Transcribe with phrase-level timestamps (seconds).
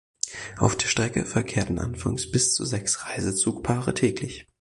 [0.57, 4.47] Auf der Strecke verkehrten anfangs bis zu sechs Reisezugpaare täglich.